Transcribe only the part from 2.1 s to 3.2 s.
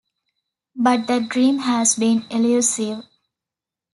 elusive.